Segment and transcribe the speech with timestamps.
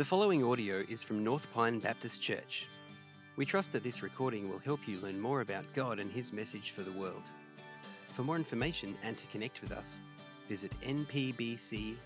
[0.00, 2.66] The following audio is from North Pine Baptist Church.
[3.36, 6.70] We trust that this recording will help you learn more about God and His message
[6.70, 7.30] for the world.
[8.06, 10.00] For more information and to connect with us,
[10.48, 11.96] visit npbc.org.au.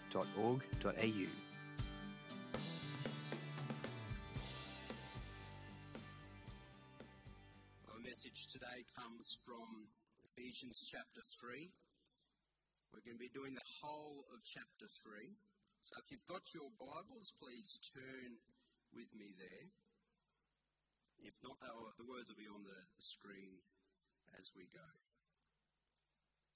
[7.92, 9.86] Our message today comes from
[10.24, 11.70] Ephesians chapter 3.
[12.92, 15.36] We're going to be doing the whole of chapter 3.
[15.84, 18.40] So if you've got your Bibles, please turn
[18.96, 19.68] with me there.
[21.20, 21.60] If not,
[22.00, 23.60] the words will be on the screen
[24.40, 24.88] as we go.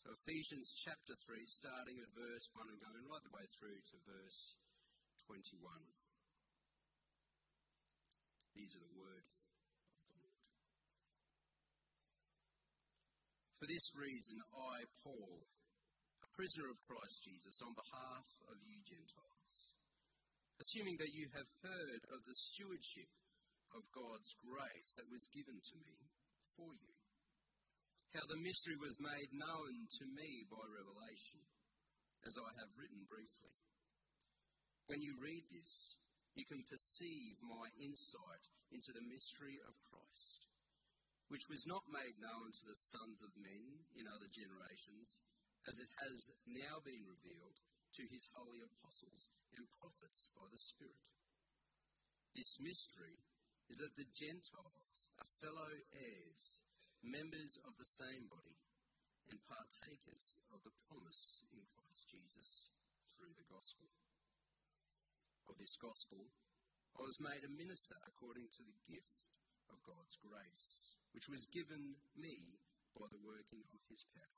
[0.01, 4.01] So Ephesians chapter 3, starting at verse 1 and going right the way through to
[4.09, 4.57] verse
[5.29, 5.61] 21.
[8.57, 10.41] These are the word of the Lord.
[13.61, 15.45] For this reason, I, Paul,
[16.39, 19.75] prisoner of Christ Jesus, on behalf of you Gentiles,
[20.63, 23.11] assuming that you have heard of the stewardship
[23.75, 25.99] of God's grace that was given to me
[26.55, 26.95] for you,
[28.15, 31.43] how the mystery was made known to me by revelation,
[32.23, 33.59] as I have written briefly.
[34.87, 35.99] When you read this,
[36.39, 40.47] you can perceive my insight into the mystery of Christ,
[41.35, 45.19] which was not made known to the sons of men in other generations
[45.69, 47.61] as it has now been revealed
[47.93, 51.05] to his holy apostles and prophets by the Spirit.
[52.33, 53.21] This mystery
[53.69, 56.65] is that the Gentiles are fellow heirs,
[57.05, 58.57] members of the same body,
[59.29, 62.73] and partakers of the promise in Christ Jesus
[63.13, 63.93] through the gospel.
[65.53, 66.33] Of this gospel,
[66.97, 69.21] I was made a minister according to the gift
[69.69, 72.57] of God's grace, which was given me
[72.97, 74.38] by the working of his power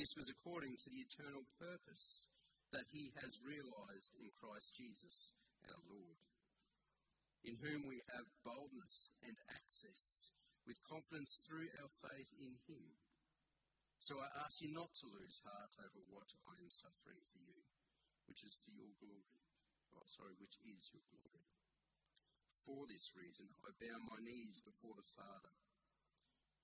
[0.00, 2.32] This was according to the eternal purpose
[2.72, 5.36] that he has realized in Christ Jesus
[5.68, 6.24] our Lord,
[7.44, 10.32] in whom we have boldness and access
[10.64, 12.96] with confidence through our faith in him.
[14.00, 17.60] So I ask you not to lose heart over what I am suffering for you,
[18.24, 19.36] which is for your glory.
[19.92, 21.44] Oh, sorry, which is your glory.
[22.64, 25.59] For this reason, I bow my knees before the Father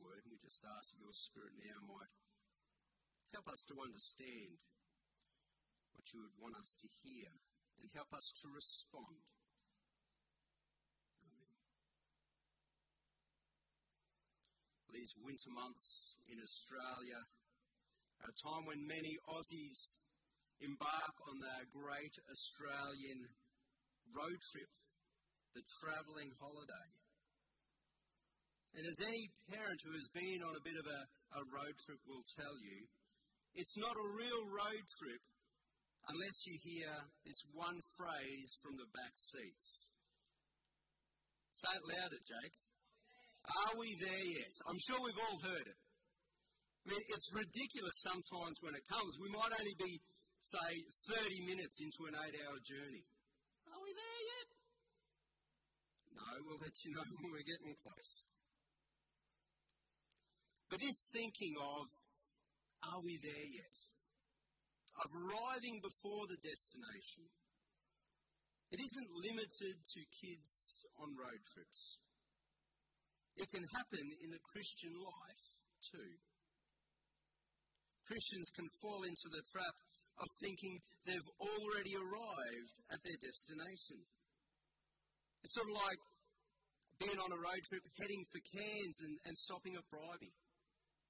[0.00, 2.10] Word, and we just ask that your Spirit now might
[3.30, 4.58] help us to understand
[5.94, 7.30] what you would want us to hear
[7.78, 9.20] and help us to respond.
[11.22, 11.52] Amen.
[14.90, 17.20] These winter months in Australia
[18.24, 20.00] are a time when many Aussies
[20.64, 23.28] embark on their great Australian
[24.16, 24.72] road trip,
[25.52, 26.95] the travelling holiday.
[28.76, 31.00] And as any parent who has been on a bit of a,
[31.40, 32.84] a road trip will tell you,
[33.56, 35.24] it's not a real road trip
[36.12, 36.92] unless you hear
[37.24, 39.88] this one phrase from the back seats.
[41.56, 42.56] Say it louder, Jake.
[43.48, 44.54] Are we there yet?
[44.68, 45.80] I'm sure we've all heard it.
[46.84, 49.16] I mean, it's ridiculous sometimes when it comes.
[49.16, 50.04] We might only be,
[50.44, 50.70] say,
[51.16, 53.08] 30 minutes into an eight hour journey.
[53.72, 54.48] Are we there yet?
[56.12, 58.35] No, we'll let you know when we're getting close.
[60.70, 61.86] But this thinking of
[62.92, 63.76] Are we there yet?
[65.04, 67.28] Of arriving before the destination.
[68.72, 71.98] It isn't limited to kids on road trips.
[73.36, 75.46] It can happen in the Christian life
[75.84, 76.18] too.
[78.08, 79.76] Christians can fall into the trap
[80.18, 84.00] of thinking they've already arrived at their destination.
[85.44, 86.00] It's sort of like
[86.98, 90.32] being on a road trip, heading for Cairns and, and stopping at Bribie,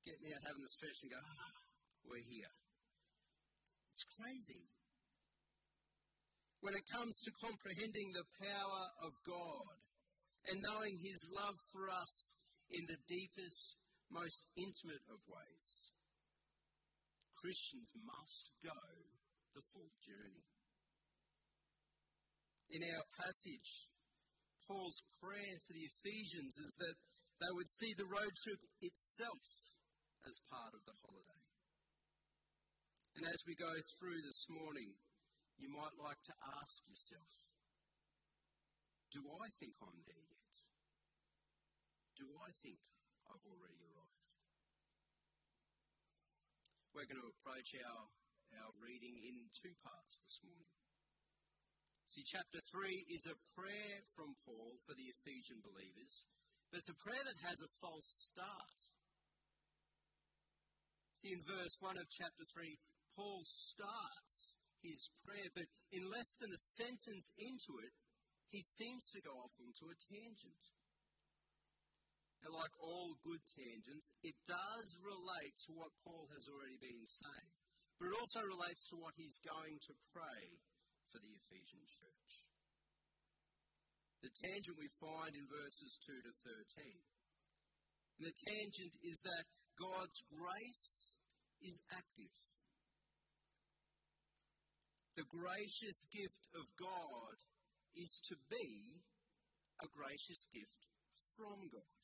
[0.07, 1.59] getting out, having the stretch, and go, ah,
[2.07, 2.55] we're here.
[3.91, 4.71] It's crazy.
[6.63, 9.77] When it comes to comprehending the power of God
[10.47, 12.39] and knowing His love for us
[12.71, 13.77] in the deepest,
[14.09, 15.91] most intimate of ways,
[17.35, 18.79] Christians must go
[19.59, 20.47] the full journey.
[22.71, 23.91] In our passage,
[24.67, 26.97] Paul's prayer for the Ephesians is that
[27.39, 29.66] they would see the road trip itself
[30.27, 31.43] as part of the holiday.
[33.17, 34.93] And as we go through this morning,
[35.57, 37.33] you might like to ask yourself
[39.15, 40.53] Do I think I'm there yet?
[42.19, 42.83] Do I think
[43.31, 44.27] I've already arrived?
[46.93, 48.05] We're going to approach our,
[48.57, 50.73] our reading in two parts this morning.
[52.09, 56.25] See, chapter 3 is a prayer from Paul for the Ephesian believers,
[56.73, 58.79] but it's a prayer that has a false start.
[61.27, 62.79] In verse 1 of chapter 3,
[63.19, 67.91] Paul starts his prayer, but in less than a sentence into it,
[68.55, 70.63] he seems to go off onto a tangent.
[72.47, 77.51] Now, like all good tangents, it does relate to what Paul has already been saying,
[77.99, 80.63] but it also relates to what he's going to pray
[81.11, 82.31] for the Ephesian church.
[84.23, 86.33] The tangent we find in verses 2 to
[86.79, 87.03] 13.
[88.23, 89.45] And the tangent is that
[89.75, 91.16] God's grace
[91.67, 92.37] is active.
[95.19, 97.37] The gracious gift of God
[97.97, 99.03] is to be
[99.83, 100.87] a gracious gift
[101.35, 101.97] from God.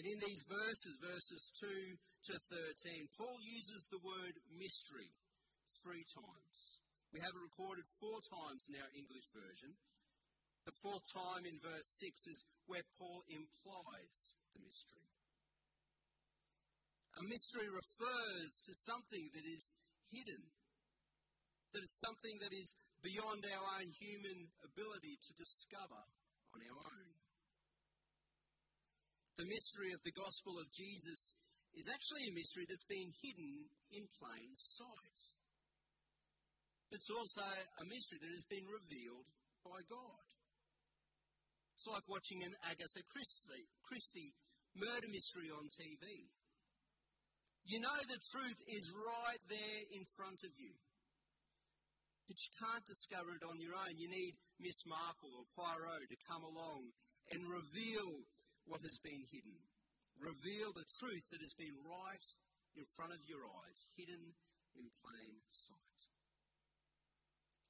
[0.00, 2.34] And in these verses, verses 2 to
[2.88, 5.12] 13, Paul uses the word mystery
[5.84, 6.58] three times.
[7.12, 9.76] We have it recorded four times in our English version.
[10.64, 15.12] The fourth time in verse 6 is where Paul implies the mystery.
[17.20, 19.74] A mystery refers to something that is
[20.08, 20.48] hidden,
[21.72, 22.72] that is something that is
[23.02, 26.02] beyond our own human ability to discover
[26.54, 27.12] on our own.
[29.36, 31.34] The mystery of the gospel of Jesus
[31.74, 35.20] is actually a mystery that's been hidden in plain sight.
[36.92, 37.44] It's also
[37.80, 39.24] a mystery that has been revealed
[39.64, 40.24] by God.
[41.74, 44.36] It's like watching an Agatha Christie, Christie
[44.76, 46.28] murder mystery on TV.
[47.64, 50.74] You know the truth is right there in front of you.
[52.26, 53.94] But you can't discover it on your own.
[53.98, 56.90] You need Miss Marple or Poirot to come along
[57.30, 58.26] and reveal
[58.66, 59.58] what has been hidden.
[60.18, 62.26] Reveal the truth that has been right
[62.78, 64.34] in front of your eyes, hidden
[64.78, 65.98] in plain sight.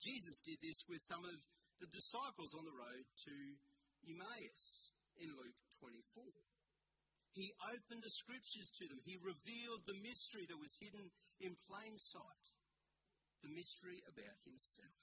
[0.00, 1.38] Jesus did this with some of
[1.80, 3.34] the disciples on the road to
[4.06, 6.51] Emmaus in Luke 24.
[7.32, 9.00] He opened the scriptures to them.
[9.04, 11.08] He revealed the mystery that was hidden
[11.40, 12.46] in plain sight,
[13.40, 15.00] the mystery about himself.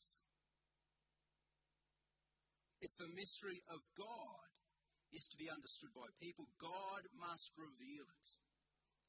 [2.80, 4.50] If the mystery of God
[5.12, 8.28] is to be understood by people, God must reveal it.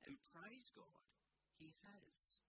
[0.09, 1.05] And praise God,
[1.61, 2.41] He has.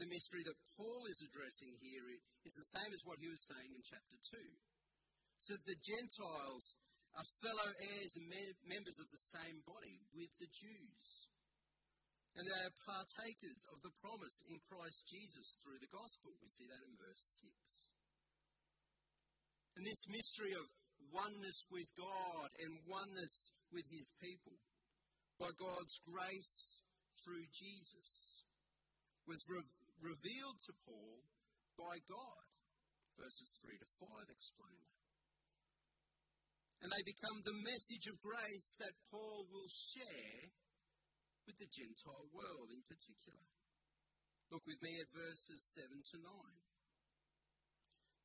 [0.00, 2.04] The mystery that Paul is addressing here
[2.44, 4.36] is the same as what he was saying in chapter 2.
[5.40, 6.76] So the Gentiles
[7.16, 8.28] are fellow heirs and
[8.68, 11.32] members of the same body with the Jews.
[12.36, 16.36] And they are partakers of the promise in Christ Jesus through the gospel.
[16.44, 17.88] We see that in verse 6.
[19.80, 20.68] And this mystery of
[21.08, 24.60] oneness with God and oneness with his people
[25.40, 26.84] by God's grace
[27.24, 28.44] through Jesus
[29.24, 29.40] was
[30.00, 31.24] revealed to Paul
[31.80, 32.44] by God.
[33.16, 34.95] Verses 3 to 5 explain that.
[36.82, 40.52] And they become the message of grace that Paul will share
[41.48, 43.46] with the Gentile world in particular.
[44.50, 46.30] Look with me at verses 7 to 9.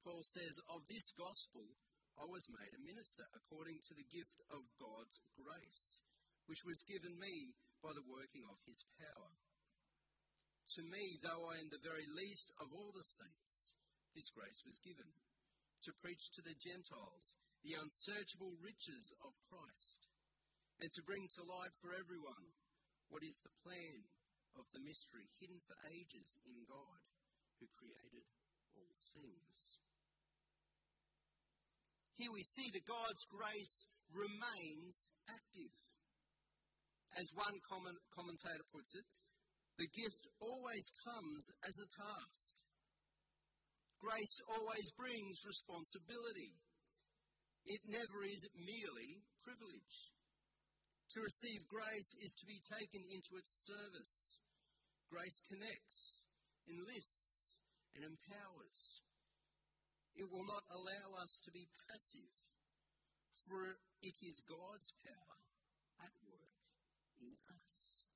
[0.05, 1.77] Paul says, Of this gospel
[2.19, 6.05] I was made a minister according to the gift of God's grace,
[6.45, 9.33] which was given me by the working of his power.
[10.77, 13.73] To me, though I am the very least of all the saints,
[14.13, 15.09] this grace was given
[15.83, 20.09] to preach to the Gentiles the unsearchable riches of Christ
[20.81, 22.57] and to bring to light for everyone
[23.09, 24.09] what is the plan
[24.57, 27.01] of the mystery hidden for ages in God
[27.61, 28.25] who created
[28.73, 29.77] all things.
[32.17, 35.73] Here we see that God's grace remains active.
[37.17, 39.05] As one commentator puts it,
[39.77, 42.55] the gift always comes as a task.
[43.99, 46.60] Grace always brings responsibility.
[47.65, 50.13] It never is merely privilege.
[51.13, 54.39] To receive grace is to be taken into its service.
[55.11, 56.25] Grace connects,
[56.69, 57.59] enlists,
[57.95, 59.03] and empowers.
[60.15, 62.31] It will not allow us to be passive,
[63.47, 65.39] for it is God's power
[66.03, 66.55] at work
[67.19, 68.07] in us.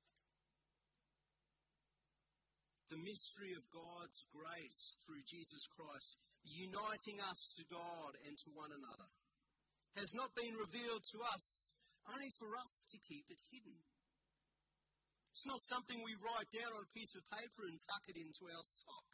[2.88, 8.72] The mystery of God's grace through Jesus Christ, uniting us to God and to one
[8.72, 9.10] another,
[9.96, 11.72] has not been revealed to us
[12.12, 13.80] only for us to keep it hidden.
[15.32, 18.48] It's not something we write down on a piece of paper and tuck it into
[18.48, 19.04] our sock.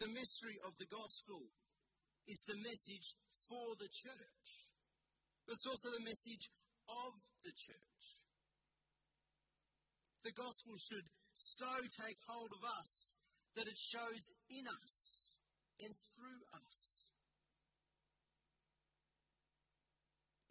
[0.00, 1.52] The mystery of the gospel
[2.26, 3.14] is the message
[3.46, 4.48] for the church,
[5.46, 6.50] but it's also the message
[6.88, 7.12] of
[7.44, 8.02] the church.
[10.24, 11.70] The gospel should so
[12.02, 13.14] take hold of us
[13.54, 15.36] that it shows in us
[15.78, 17.01] and through us.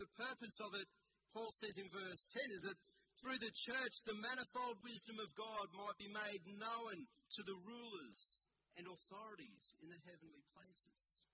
[0.02, 0.90] The purpose of it,
[1.30, 2.82] Paul says in verse 10, is that
[3.22, 7.06] through the church the manifold wisdom of God might be made known
[7.38, 8.50] to the rulers
[8.82, 11.30] and authorities in the heavenly places.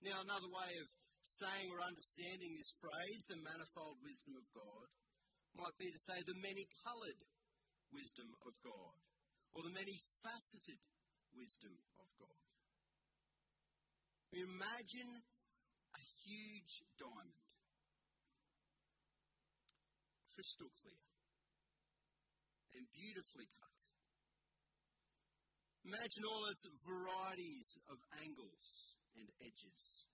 [0.00, 0.88] Now, another way of
[1.20, 4.88] saying or understanding this phrase, the manifold wisdom of God,
[5.52, 7.20] might be to say the many coloured
[7.92, 8.96] wisdom of God,
[9.52, 10.80] or the many faceted
[11.36, 12.40] wisdom of God.
[14.32, 15.20] Imagine
[16.24, 17.36] huge diamond,
[20.34, 21.02] crystal clear,
[22.74, 23.78] and beautifully cut.
[25.84, 30.06] Imagine all its varieties of angles and edges.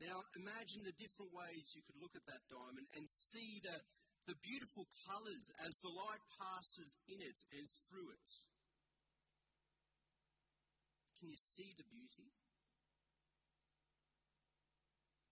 [0.00, 3.76] Now, imagine the different ways you could look at that diamond and see the,
[4.28, 8.28] the beautiful colours as the light passes in it and through it.
[11.20, 12.28] Can you see the beauty?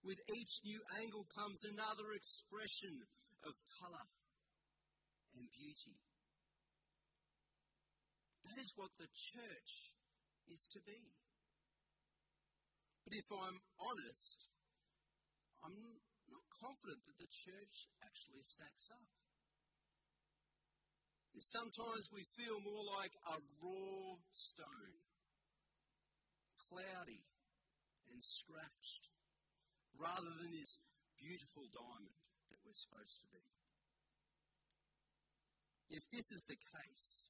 [0.04, 3.08] With each new angle comes another expression
[3.40, 4.04] of colour
[5.32, 5.96] and beauty.
[8.44, 9.96] That is what the church
[10.52, 11.16] is to be.
[13.08, 14.44] But if I'm honest,
[15.64, 15.72] I'm
[16.28, 19.08] not confident that the church actually stacks up.
[21.36, 25.00] Sometimes we feel more like a raw stone,
[26.68, 27.24] cloudy
[28.12, 29.10] and scratched,
[29.98, 30.78] rather than this
[31.18, 32.18] beautiful diamond
[32.50, 33.44] that we're supposed to be.
[35.90, 37.28] If this is the case,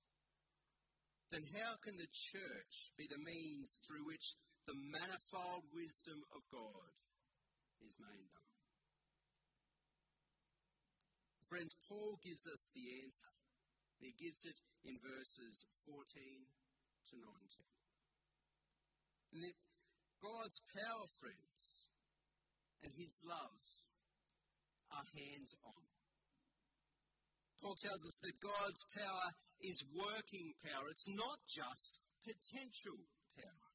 [1.30, 6.94] then how can the church be the means through which the manifold wisdom of God
[7.84, 8.54] is made known?
[11.50, 13.30] Friends, Paul gives us the answer.
[14.00, 17.30] He gives it in verses 14 to 19.
[19.34, 19.58] And that
[20.22, 21.86] God's power, friends,
[22.84, 23.64] and his love
[24.92, 25.84] are hands on.
[27.64, 29.28] Paul tells us that God's power
[29.64, 30.84] is working power.
[30.92, 33.00] It's not just potential
[33.40, 33.70] power.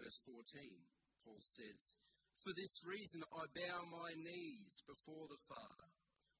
[0.00, 0.88] Verse 14,
[1.28, 2.00] Paul says,
[2.40, 5.88] For this reason I bow my knees before the Father,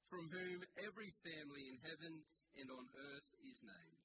[0.09, 2.25] from whom every family in heaven
[2.57, 4.01] and on earth is named,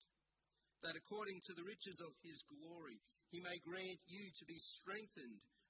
[0.84, 3.00] that according to the riches of his glory
[3.32, 5.40] he may grant you to be strengthened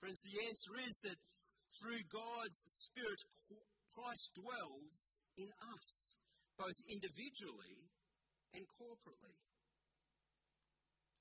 [0.00, 1.16] Friends, the answer is that
[1.80, 3.24] through God's Spirit,
[3.96, 6.16] Christ dwells in us,
[6.58, 7.88] both individually
[8.54, 9.40] and corporately.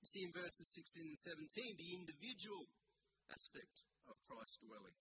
[0.04, 2.68] You see in verses 16 and 17 the individual
[3.32, 5.00] aspect of Christ's dwelling.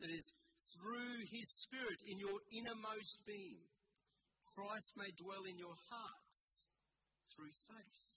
[0.00, 0.32] That is,
[0.76, 3.66] through his Spirit in your innermost being,
[4.54, 6.66] Christ may dwell in your hearts
[7.34, 8.11] through faith.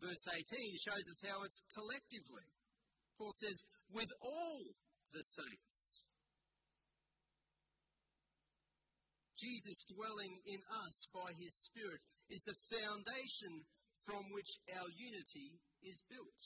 [0.00, 0.44] Verse 18
[0.80, 2.48] shows us how it's collectively.
[3.18, 3.60] Paul says,
[3.92, 4.64] with all
[5.12, 6.04] the saints.
[9.36, 13.64] Jesus dwelling in us by his Spirit is the foundation
[14.04, 16.40] from which our unity is built.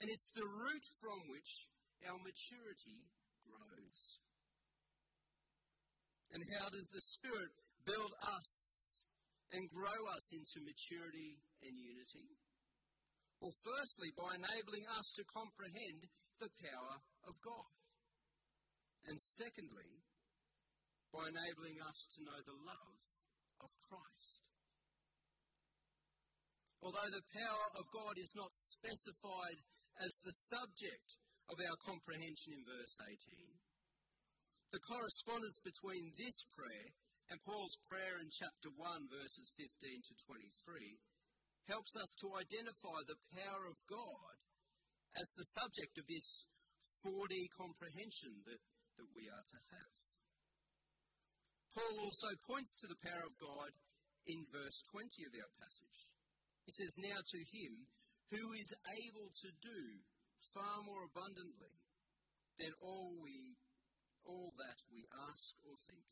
[0.00, 1.66] And it's the root from which
[2.06, 3.06] our maturity
[3.46, 4.18] grows.
[6.32, 7.50] And how does the Spirit
[7.84, 9.04] build us
[9.52, 12.39] and grow us into maturity and unity?
[13.40, 17.72] Well, firstly, by enabling us to comprehend the power of God.
[19.08, 20.04] And secondly,
[21.08, 23.00] by enabling us to know the love
[23.64, 24.44] of Christ.
[26.84, 29.64] Although the power of God is not specified
[30.00, 31.16] as the subject
[31.48, 33.16] of our comprehension in verse 18,
[34.72, 36.88] the correspondence between this prayer
[37.28, 39.68] and Paul's prayer in chapter 1, verses 15
[40.08, 41.00] to 23,
[41.70, 44.34] helps us to identify the power of God
[45.14, 46.50] as the subject of this
[47.06, 48.60] 4D comprehension that,
[48.98, 49.98] that we are to have.
[51.70, 53.70] Paul also points to the power of God
[54.26, 55.98] in verse 20 of our passage.
[56.66, 57.72] He says, Now to him
[58.34, 58.70] who is
[59.06, 59.80] able to do
[60.50, 61.78] far more abundantly
[62.58, 63.54] than all we
[64.26, 66.04] all that we ask or think,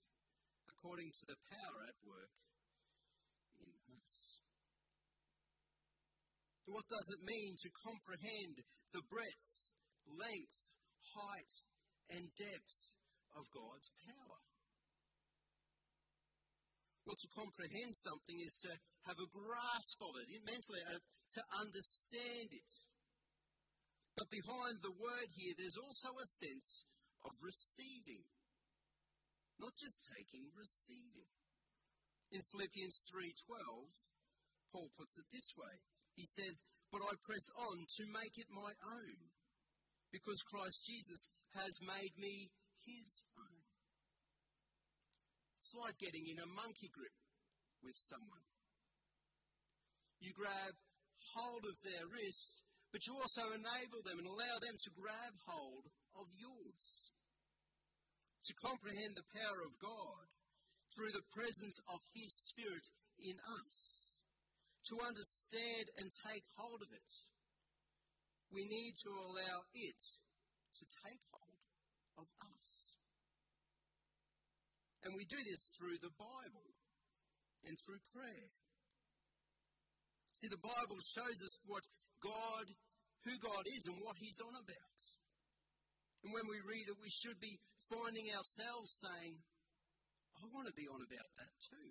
[0.71, 2.33] according to the power at work
[3.61, 3.69] in
[4.01, 4.41] us.
[6.79, 8.63] What does it mean to comprehend
[8.95, 9.51] the breadth,
[10.07, 10.71] length,
[11.11, 11.67] height,
[12.07, 12.95] and depth
[13.35, 14.39] of God's power?
[17.03, 18.79] Well, to comprehend something is to
[19.11, 22.73] have a grasp of it, mentally, uh, to understand it.
[24.15, 26.87] But behind the word here, there's also a sense
[27.27, 28.23] of receiving.
[29.59, 31.27] Not just taking, receiving.
[32.31, 33.91] In Philippians 3:12,
[34.71, 35.83] Paul puts it this way.
[36.19, 39.31] He says, "But I press on to make it my own,
[40.11, 42.51] because Christ Jesus has made me
[42.83, 43.63] his own."
[45.59, 47.15] It's like getting in a monkey grip
[47.83, 48.43] with someone.
[50.19, 50.75] You grab
[51.35, 55.93] hold of their wrist, but you also enable them and allow them to grab hold
[56.15, 57.13] of yours.
[58.43, 60.27] To comprehend the power of God
[60.95, 64.18] through the presence of His Spirit in us,
[64.89, 67.13] to understand and take hold of it,
[68.53, 70.03] we need to allow it
[70.81, 71.61] to take hold
[72.17, 72.95] of us.
[75.05, 76.75] And we do this through the Bible
[77.67, 78.51] and through prayer.
[80.33, 81.83] See, the Bible shows us what
[82.23, 82.67] God,
[83.25, 85.01] who God is and what He's on about.
[86.25, 87.59] And when we read it, we should be
[87.91, 89.39] finding ourselves saying,
[90.39, 91.88] I want to be on about that too.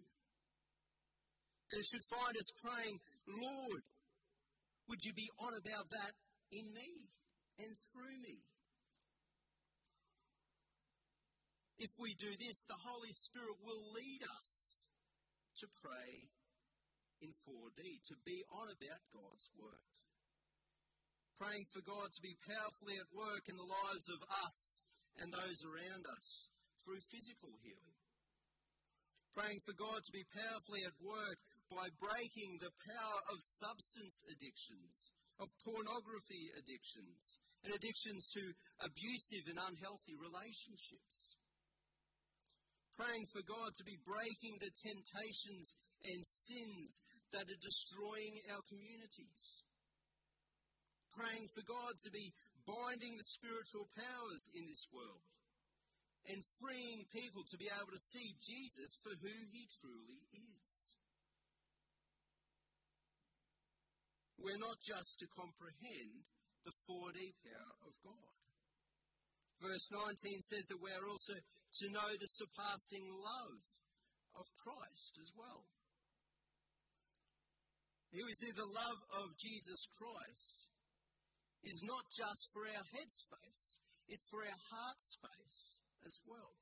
[1.72, 3.84] And should find us praying, Lord,
[4.88, 6.14] would you be on about that
[6.52, 7.12] in me
[7.60, 8.40] and through me?
[11.78, 14.88] If we do this, the Holy Spirit will lead us
[15.62, 16.32] to pray
[17.22, 19.86] in 4D, to be on about God's work.
[21.38, 24.82] Praying for God to be powerfully at work in the lives of us
[25.22, 26.50] and those around us
[26.82, 27.98] through physical healing.
[29.38, 31.38] Praying for God to be powerfully at work
[31.70, 38.42] by breaking the power of substance addictions, of pornography addictions, and addictions to
[38.84, 41.38] abusive and unhealthy relationships
[42.98, 47.00] praying for God to be breaking the temptations and sins
[47.32, 49.62] that are destroying our communities.
[51.14, 52.34] Praying for God to be
[52.66, 55.30] binding the spiritual powers in this world
[56.28, 60.87] and freeing people to be able to see Jesus for who he truly is.
[64.48, 66.24] We're not just to comprehend
[66.64, 68.32] the 4D power of God.
[69.60, 73.60] Verse 19 says that we're also to know the surpassing love
[74.40, 75.68] of Christ as well.
[78.16, 80.72] Here we see the love of Jesus Christ
[81.68, 86.56] is not just for our head space, it's for our heart space as well.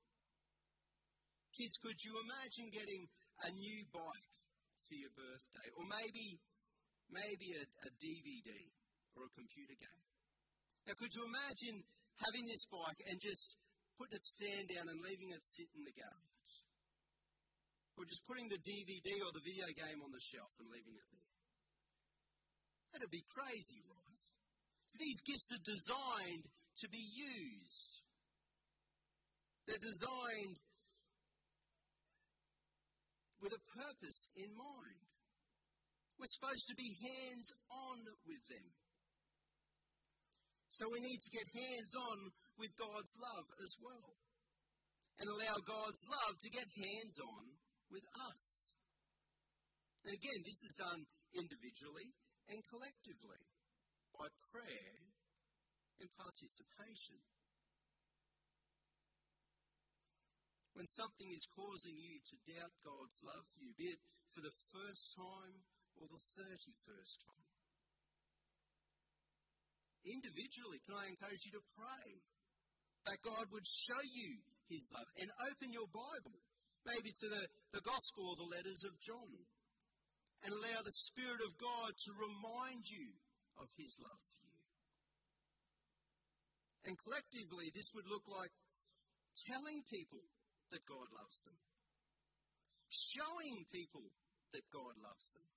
[1.53, 3.05] Kids, could you imagine getting
[3.45, 4.33] a new bike
[4.89, 5.69] for your birthday?
[5.77, 6.41] Or maybe,
[7.11, 8.51] maybe a, a DVD
[9.15, 10.05] or a computer game?
[10.87, 11.83] Now, could you imagine
[12.23, 13.57] having this bike and just
[13.97, 16.53] putting its stand down and leaving it sit in the garage.
[17.95, 21.07] Or just putting the DVD or the video game on the shelf and leaving it
[21.11, 21.31] there.
[22.91, 24.23] That'd be crazy, right?
[24.87, 26.47] So these gifts are designed
[26.83, 28.03] to be used.
[29.67, 30.59] They're designed
[33.41, 35.04] with a purpose in mind.
[36.19, 38.71] We're supposed to be hands on with them.
[40.69, 42.17] So we need to get hands on
[42.59, 44.15] with God's love as well
[45.19, 47.43] and allow God's love to get hands on
[47.91, 48.75] with us.
[50.03, 52.11] And again, this is done individually
[52.51, 53.43] and collectively
[54.11, 54.99] by prayer
[55.99, 57.19] and participation.
[60.75, 64.01] When something is causing you to doubt God's love for you, be it
[64.35, 65.63] for the first time
[66.01, 67.49] or the 31st time.
[70.05, 72.21] Individually, can I encourage you to pray
[73.09, 74.37] that God would show you
[74.69, 76.37] his love and open your Bible,
[76.85, 79.45] maybe to the, the Gospel or the letters of John,
[80.45, 83.17] and allow the Spirit of God to remind you
[83.57, 84.61] of his love for you.
[86.85, 88.53] And collectively, this would look like
[89.49, 90.21] telling people
[90.69, 91.57] that God loves them,
[92.93, 94.13] showing people
[94.53, 95.49] that God loves them,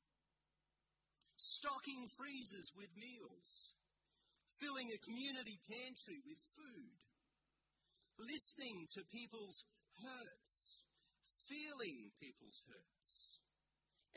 [1.39, 3.79] stocking freezers with meals,
[4.59, 6.99] filling a community pantry with food,
[8.19, 9.63] listening to people's
[10.03, 10.83] hurts,
[11.47, 13.39] feeling people's hurts,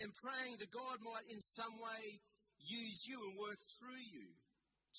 [0.02, 2.26] and praying that God might in some way
[2.58, 4.34] use you and work through you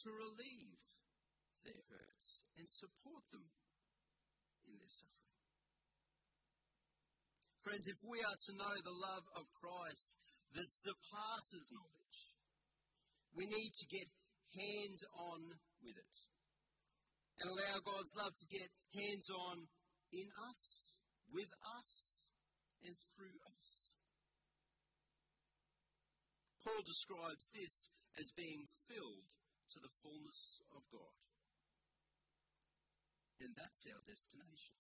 [0.07, 0.83] to relieve
[1.67, 3.51] their hurts and support them
[4.71, 5.11] in their suffering.
[7.67, 10.15] Friends, if we are to know the love of Christ
[10.55, 12.19] that surpasses knowledge,
[13.35, 14.09] we need to get
[14.53, 15.41] hands on
[15.83, 16.15] with it
[17.41, 19.67] and allow God's love to get hands on
[20.13, 20.99] in us,
[21.33, 22.27] with us,
[22.85, 23.97] and through us.
[26.63, 27.89] Paul describes this
[28.21, 29.27] as being filled
[29.73, 31.17] to the fullness of God.
[33.41, 34.79] And that's our destination.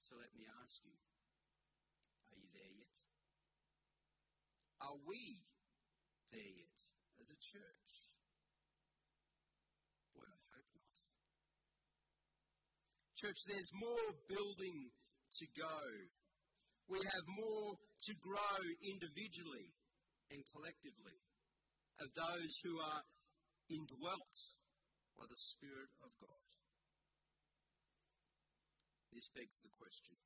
[0.00, 0.98] So let me ask you
[2.34, 2.92] are you there yet?
[4.80, 5.44] Are we
[6.32, 6.80] there yet
[7.20, 7.90] as a church?
[10.16, 10.96] Boy, I hope not.
[13.16, 14.88] Church, there's more building
[15.36, 15.78] to go.
[16.88, 19.76] We have more to grow individually
[20.32, 21.20] and collectively
[22.00, 23.02] of those who are
[23.68, 24.36] indwelt
[25.18, 26.42] by the Spirit of God.
[29.12, 30.16] This begs the question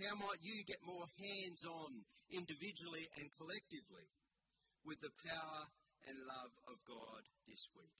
[0.00, 1.90] how might you get more hands on
[2.32, 4.08] individually and collectively
[4.84, 5.62] with the power
[6.08, 7.96] and love of God this week?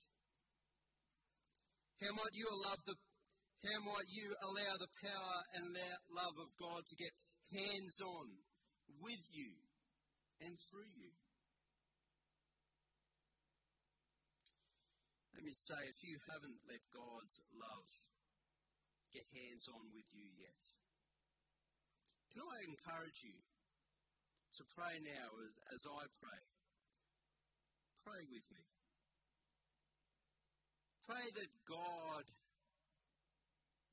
[2.00, 2.96] How might you allow the
[3.60, 5.76] how might you allow the power and
[6.16, 7.12] love of God to get
[7.52, 8.40] hands on
[9.04, 9.52] with you
[10.40, 11.12] and through you?
[15.36, 17.88] Let me say, if you haven't let God's love
[19.12, 20.79] get hands on with you yet,
[22.30, 23.38] can I encourage you
[24.58, 26.42] to pray now as, as I pray?
[28.06, 28.62] Pray with me.
[31.06, 32.24] Pray that God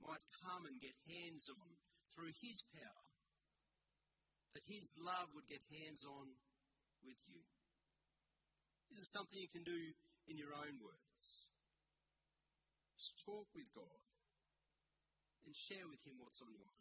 [0.06, 1.69] might come and get hands on
[2.13, 3.10] through His power,
[4.54, 6.38] that His love would get hands on
[7.02, 7.41] with you.
[8.89, 9.82] This is something you can do
[10.30, 11.50] in your own words.
[12.97, 14.02] Just talk with God
[15.45, 16.76] and share with Him what's on your heart.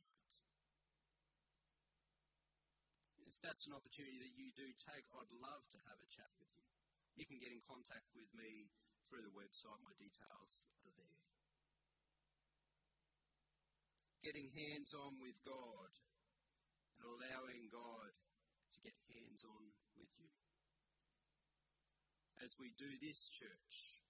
[3.36, 6.48] If that's an opportunity that you do take, I'd love to have a chat with
[6.56, 6.64] you.
[7.20, 8.72] You can get in contact with me
[9.12, 9.76] through the website.
[9.84, 11.20] My details are there.
[14.24, 15.92] Getting hands on with God
[16.96, 18.16] and allowing God
[18.72, 19.68] to get hands on
[20.00, 20.32] with you.
[22.40, 24.00] As we do this, church,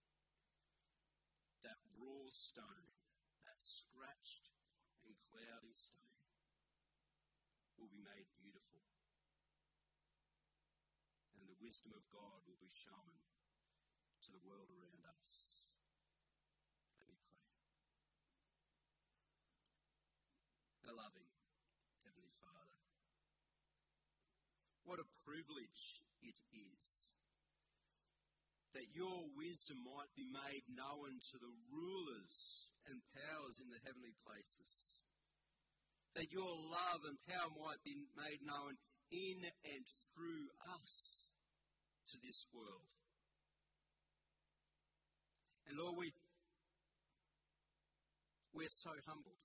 [1.67, 2.95] that raw stone,
[3.43, 4.55] that scratched
[5.03, 6.15] and cloudy stone,
[7.75, 8.77] will be made beautiful
[11.67, 13.19] wisdom of God will be shown
[14.23, 15.67] to the world around us.
[17.03, 17.43] Let me pray.
[20.87, 21.27] Our loving
[22.07, 22.79] Heavenly Father,
[24.87, 27.11] what a privilege it is
[28.79, 34.15] that your wisdom might be made known to the rulers and powers in the heavenly
[34.23, 35.03] places.
[36.15, 38.79] That your love and power might be made known
[39.11, 39.43] in
[39.75, 39.83] and
[40.15, 40.47] through
[40.79, 41.26] us
[42.13, 42.87] to this world.
[45.69, 46.13] And Lord, we,
[48.55, 49.43] we're so humbled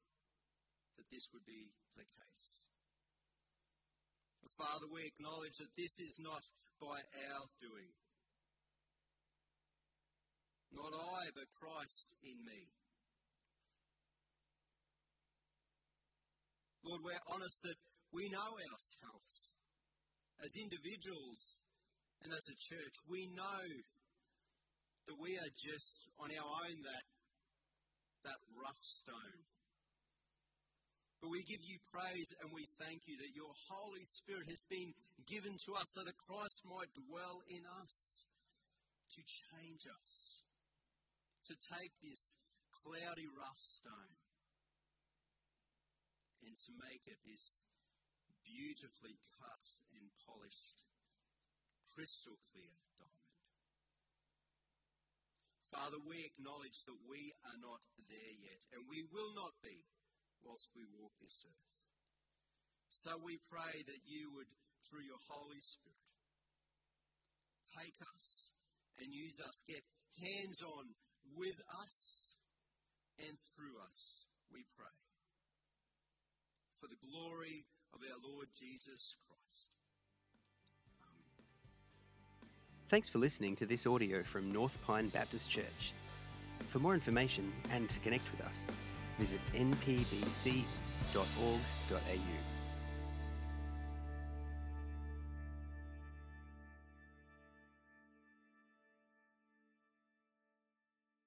[0.98, 2.68] that this would be the case.
[4.42, 6.44] But Father, we acknowledge that this is not
[6.80, 7.02] by
[7.34, 7.90] our doing.
[10.74, 12.70] Not I, but Christ in me.
[16.86, 17.78] Lord, we're honest that
[18.14, 19.56] we know ourselves
[20.44, 21.61] as individuals
[22.24, 23.66] and as a church, we know
[25.08, 27.06] that we are just on our own that,
[28.26, 29.42] that rough stone.
[31.22, 34.94] But we give you praise and we thank you that your Holy Spirit has been
[35.30, 38.26] given to us so that Christ might dwell in us
[39.18, 40.42] to change us,
[41.46, 42.38] to take this
[42.82, 44.18] cloudy, rough stone
[46.42, 47.62] and to make it this
[48.42, 50.84] beautifully cut and polished,
[51.96, 53.32] crystal clear diamond.
[55.72, 59.88] Father, we acknowledge that we are not there yet, and we will not be
[60.44, 61.72] whilst we walk this earth.
[62.92, 64.52] So we pray that you would,
[64.84, 66.12] through your Holy Spirit,
[67.72, 68.52] take us
[69.00, 69.84] and use us, get
[70.20, 70.92] hands on
[71.38, 71.56] with
[71.88, 72.36] us
[73.20, 74.98] and through us, we pray.
[76.80, 79.81] For the glory of our Lord Jesus Christ.
[82.92, 85.94] Thanks for listening to this audio from North Pine Baptist Church.
[86.68, 88.70] For more information and to connect with us,
[89.18, 90.66] visit npbc.org.au.